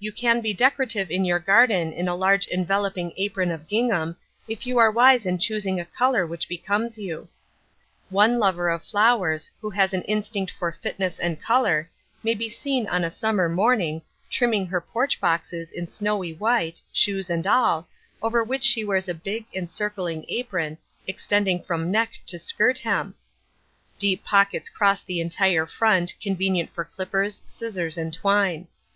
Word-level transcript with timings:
You 0.00 0.10
can 0.10 0.40
be 0.40 0.52
decorative 0.52 1.08
in 1.08 1.24
your 1.24 1.38
garden 1.38 1.92
in 1.92 2.08
a 2.08 2.16
large 2.16 2.48
enveloping 2.48 3.12
apron 3.16 3.52
of 3.52 3.68
gingham, 3.68 4.16
if 4.48 4.66
you 4.66 4.78
are 4.78 4.90
wise 4.90 5.24
in 5.24 5.38
choosing 5.38 5.78
a 5.78 5.84
colour 5.84 6.26
which 6.26 6.48
becomes 6.48 6.98
you. 6.98 7.28
One 8.10 8.40
lover 8.40 8.68
of 8.70 8.82
flowers, 8.82 9.48
who 9.60 9.70
has 9.70 9.92
an 9.94 10.02
instinct 10.02 10.50
for 10.50 10.72
fitness 10.72 11.20
and 11.20 11.40
colour, 11.40 11.88
may 12.24 12.34
be 12.34 12.48
seen 12.48 12.88
on 12.88 13.04
a 13.04 13.08
Summer 13.08 13.48
morning, 13.48 14.02
trimming 14.28 14.66
her 14.66 14.80
porch 14.80 15.20
boxes 15.20 15.70
in 15.70 15.86
snowy 15.86 16.32
white, 16.32 16.80
shoes 16.92 17.30
and 17.30 17.46
all, 17.46 17.86
over 18.20 18.42
which 18.42 18.64
she 18.64 18.84
wears 18.84 19.08
a 19.08 19.14
big, 19.14 19.44
encircling 19.54 20.26
apron, 20.28 20.76
extending 21.06 21.62
from 21.62 21.92
neck 21.92 22.14
to 22.26 22.36
skirt 22.36 22.78
hem; 22.78 23.14
deep 23.96 24.24
pockets 24.24 24.68
cross 24.68 25.04
the 25.04 25.20
entire 25.20 25.66
front, 25.66 26.14
convenient 26.20 26.68
for 26.74 26.84
clippers, 26.84 27.42
scissors 27.46 27.96
and 27.96 28.12
twine. 28.12 28.66